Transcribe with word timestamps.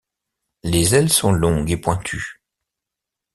Les 0.63 0.95
ailes 0.95 1.11
sont 1.13 1.31
longues 1.31 1.69
et 1.69 1.77
pointues. 1.77 2.41